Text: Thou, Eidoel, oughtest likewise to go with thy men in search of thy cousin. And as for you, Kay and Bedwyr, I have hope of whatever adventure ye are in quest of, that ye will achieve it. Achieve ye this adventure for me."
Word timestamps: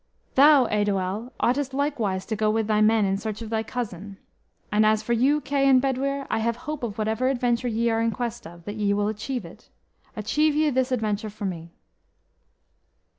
Thou, 0.33 0.65
Eidoel, 0.65 1.31
oughtest 1.41 1.75
likewise 1.75 2.25
to 2.25 2.35
go 2.35 2.49
with 2.49 2.65
thy 2.65 2.81
men 2.81 3.05
in 3.05 3.17
search 3.17 3.43
of 3.43 3.51
thy 3.51 3.61
cousin. 3.61 4.17
And 4.71 4.83
as 4.83 5.03
for 5.03 5.13
you, 5.13 5.41
Kay 5.41 5.69
and 5.69 5.79
Bedwyr, 5.79 6.25
I 6.27 6.39
have 6.39 6.55
hope 6.55 6.81
of 6.81 6.97
whatever 6.97 7.27
adventure 7.27 7.67
ye 7.67 7.87
are 7.91 8.01
in 8.01 8.09
quest 8.09 8.47
of, 8.47 8.65
that 8.65 8.77
ye 8.77 8.95
will 8.95 9.09
achieve 9.09 9.45
it. 9.45 9.69
Achieve 10.15 10.55
ye 10.55 10.71
this 10.71 10.91
adventure 10.91 11.29
for 11.29 11.45
me." 11.45 11.69